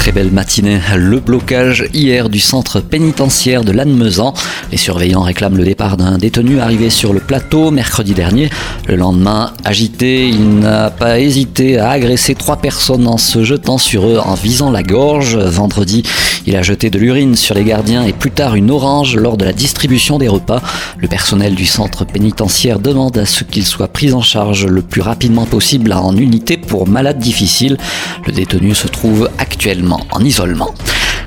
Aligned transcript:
Très 0.00 0.12
belle 0.12 0.30
matinée. 0.30 0.80
Le 0.96 1.20
blocage 1.20 1.84
hier 1.92 2.30
du 2.30 2.40
centre 2.40 2.80
pénitentiaire 2.80 3.64
de 3.64 3.70
Lannemezan. 3.70 4.32
Les 4.72 4.78
surveillants 4.78 5.20
réclament 5.20 5.58
le 5.58 5.64
départ 5.64 5.98
d'un 5.98 6.16
détenu 6.16 6.58
arrivé 6.58 6.88
sur 6.88 7.12
le 7.12 7.20
plateau 7.20 7.70
mercredi 7.70 8.14
dernier. 8.14 8.48
Le 8.88 8.96
lendemain, 8.96 9.52
agité, 9.62 10.26
il 10.26 10.60
n'a 10.60 10.88
pas 10.88 11.20
hésité 11.20 11.78
à 11.78 11.90
agresser 11.90 12.34
trois 12.34 12.56
personnes 12.56 13.06
en 13.06 13.18
se 13.18 13.44
jetant 13.44 13.76
sur 13.76 14.06
eux 14.06 14.18
en 14.24 14.32
visant 14.32 14.70
la 14.70 14.82
gorge. 14.82 15.36
Vendredi, 15.36 16.02
il 16.46 16.56
a 16.56 16.62
jeté 16.62 16.88
de 16.88 16.98
l'urine 16.98 17.36
sur 17.36 17.54
les 17.54 17.64
gardiens 17.64 18.02
et 18.02 18.14
plus 18.14 18.30
tard 18.30 18.54
une 18.54 18.70
orange 18.70 19.16
lors 19.16 19.36
de 19.36 19.44
la 19.44 19.52
distribution 19.52 20.16
des 20.16 20.28
repas. 20.28 20.62
Le 20.96 21.08
personnel 21.08 21.54
du 21.54 21.66
centre 21.66 22.06
pénitentiaire 22.06 22.78
demande 22.78 23.18
à 23.18 23.26
ce 23.26 23.44
qu'il 23.44 23.66
soit 23.66 23.88
pris 23.88 24.14
en 24.14 24.22
charge 24.22 24.64
le 24.64 24.80
plus 24.80 25.02
rapidement 25.02 25.44
possible 25.44 25.92
en 25.92 26.16
unité 26.16 26.56
pour 26.56 26.88
malades 26.88 27.18
difficiles. 27.18 27.76
Le 28.26 28.32
détenu 28.32 28.74
se 28.74 28.88
trouve 28.88 29.28
actuellement 29.36 29.89
en 29.92 30.24
isolement. 30.24 30.74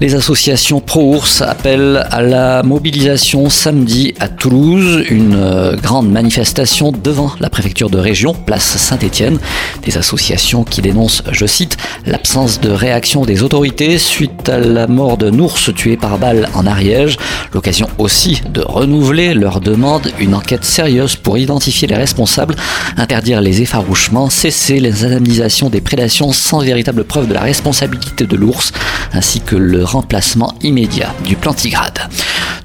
Les 0.00 0.14
associations 0.14 0.80
pro-ours 0.80 1.42
appellent 1.42 2.06
à 2.10 2.22
la 2.22 2.62
mobilisation 2.62 3.50
samedi 3.50 4.14
à 4.18 4.28
Toulouse, 4.28 5.04
une 5.10 5.34
euh, 5.34 5.76
grande 5.76 6.10
manifestation 6.10 6.90
devant 6.90 7.32
la 7.38 7.50
préfecture 7.50 7.90
de 7.90 7.98
région, 7.98 8.32
place 8.32 8.78
Saint-Étienne. 8.78 9.38
Des 9.82 9.98
associations 9.98 10.64
qui 10.64 10.80
dénoncent, 10.80 11.22
je 11.30 11.44
cite, 11.44 11.76
l'absence 12.06 12.60
de 12.60 12.70
réaction 12.70 13.26
des 13.26 13.42
autorités 13.42 13.98
suite 13.98 14.48
à 14.48 14.58
la 14.58 14.86
mort 14.86 15.18
d'un 15.18 15.38
ours 15.38 15.70
tué 15.74 15.98
par 15.98 16.16
balle 16.16 16.48
en 16.54 16.66
Ariège. 16.66 17.18
L'occasion 17.52 17.86
aussi 17.98 18.40
de 18.48 18.62
renouveler 18.62 19.34
leur 19.34 19.60
demande, 19.60 20.10
une 20.18 20.34
enquête 20.34 20.64
sérieuse 20.64 21.16
pour 21.16 21.36
identifier 21.36 21.86
les 21.86 21.96
responsables, 21.96 22.56
interdire 22.96 23.42
les 23.42 23.60
effarouchements, 23.60 24.30
cesser 24.30 24.80
les 24.80 25.04
indemnisations 25.04 25.68
des 25.68 25.82
prédations 25.82 26.32
sans 26.32 26.60
véritable 26.60 27.04
preuve 27.04 27.28
de 27.28 27.34
la 27.34 27.42
responsabilité 27.42 28.26
de 28.26 28.36
l'ours, 28.36 28.72
ainsi 29.12 29.42
que 29.42 29.56
le 29.56 29.89
remplacement 29.90 30.54
immédiat 30.62 31.14
du 31.24 31.36
plantigrade. 31.36 31.98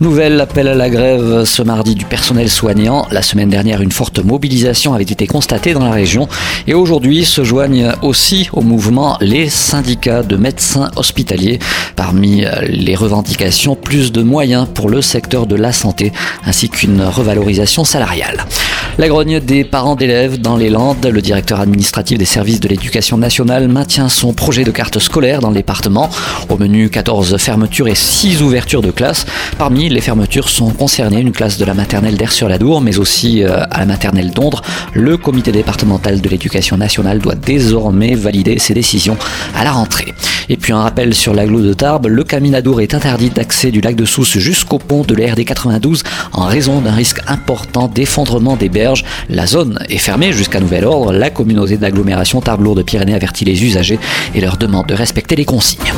Nouvel 0.01 0.41
appel 0.41 0.67
à 0.67 0.75
la 0.75 0.89
grève 0.89 1.45
ce 1.45 1.61
mardi 1.61 1.95
du 1.95 2.05
personnel 2.05 2.49
soignant. 2.49 3.07
La 3.11 3.21
semaine 3.21 3.49
dernière, 3.49 3.81
une 3.81 3.91
forte 3.91 4.19
mobilisation 4.19 4.93
avait 4.93 5.03
été 5.03 5.25
constatée 5.25 5.73
dans 5.73 5.85
la 5.85 5.91
région 5.91 6.27
et 6.67 6.73
aujourd'hui 6.73 7.23
se 7.23 7.43
joignent 7.43 7.93
aussi 8.01 8.49
au 8.51 8.61
mouvement 8.61 9.17
les 9.21 9.49
syndicats 9.49 10.23
de 10.23 10.35
médecins 10.35 10.91
hospitaliers. 10.97 11.59
Parmi 11.95 12.43
les 12.67 12.95
revendications, 12.95 13.75
plus 13.75 14.11
de 14.11 14.21
moyens 14.21 14.67
pour 14.73 14.89
le 14.89 15.01
secteur 15.01 15.47
de 15.47 15.55
la 15.55 15.71
santé 15.71 16.11
ainsi 16.45 16.69
qu'une 16.69 17.01
revalorisation 17.01 17.85
salariale. 17.85 18.45
La 18.97 19.09
grogne 19.09 19.41
des 19.41 19.65
parents 19.65 19.97
d'élèves 19.97 20.39
dans 20.39 20.55
les 20.55 20.69
Landes, 20.69 21.05
le 21.05 21.21
directeur 21.21 21.59
administratif 21.59 22.17
des 22.17 22.23
services 22.23 22.61
de 22.61 22.69
l'éducation 22.69 23.17
nationale 23.17 23.67
maintient 23.67 24.07
son 24.07 24.31
projet 24.31 24.63
de 24.63 24.71
carte 24.71 24.99
scolaire 24.99 25.41
dans 25.41 25.49
le 25.49 25.55
département. 25.55 26.09
Au 26.47 26.57
menu 26.57 26.89
14 26.89 27.35
fermetures 27.35 27.89
et 27.89 27.95
6 27.95 28.41
ouvertures 28.41 28.81
de 28.81 28.91
classes. 28.91 29.25
Parmi 29.57 29.89
les 29.89 29.99
fermetures 29.99 30.47
sont 30.47 30.69
concernées 30.69 31.19
une 31.19 31.33
classe 31.33 31.57
de 31.57 31.65
la 31.65 31.73
maternelle 31.73 32.15
d'Air-sur-la-Dour, 32.15 32.79
mais 32.79 32.97
aussi 32.97 33.43
euh, 33.43 33.65
à 33.69 33.79
la 33.79 33.85
maternelle 33.85 34.31
d'Ondre. 34.31 34.61
Le 34.93 35.17
comité 35.17 35.51
départemental 35.51 36.21
de 36.21 36.29
l'éducation 36.29 36.77
nationale 36.77 37.19
doit 37.19 37.35
désormais 37.35 38.15
valider 38.15 38.59
ses 38.59 38.73
décisions 38.73 39.17
à 39.55 39.65
la 39.65 39.73
rentrée. 39.73 40.13
Et 40.49 40.57
puis 40.57 40.73
un 40.73 40.81
rappel 40.81 41.13
sur 41.13 41.33
l'agglo 41.33 41.61
de 41.61 41.73
Tarbes, 41.73 42.07
le 42.07 42.23
Caminadour 42.23 42.81
est 42.81 42.93
interdit 42.93 43.29
d'accès 43.29 43.71
du 43.71 43.81
lac 43.81 43.95
de 43.95 44.05
Sousse 44.05 44.37
jusqu'au 44.37 44.77
pont 44.77 45.03
de 45.03 45.15
l'RD 45.15 45.43
92 45.45 46.03
en 46.33 46.45
raison 46.45 46.81
d'un 46.81 46.93
risque 46.93 47.21
important 47.27 47.87
d'effondrement 47.87 48.55
des 48.55 48.69
berges. 48.69 49.03
La 49.29 49.47
zone 49.47 49.79
est 49.89 49.97
fermée 49.97 50.33
jusqu'à 50.33 50.59
nouvel 50.59 50.85
ordre. 50.85 51.13
La 51.13 51.29
communauté 51.29 51.77
d'agglomération 51.77 52.41
Tarbes-Lourdes-Pyrénées 52.41 53.15
avertit 53.15 53.45
les 53.45 53.63
usagers 53.63 53.99
et 54.33 54.41
leur 54.41 54.57
demande 54.57 54.87
de 54.87 54.93
respecter 54.93 55.35
les 55.35 55.45
consignes. 55.45 55.93